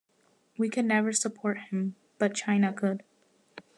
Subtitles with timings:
[0.57, 3.03] We could never support him, but China could.